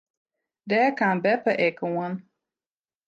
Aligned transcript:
Dêr 0.69 0.89
kaam 0.97 1.17
beppe 1.23 1.51
ek 1.67 1.77
oan. 1.87 2.13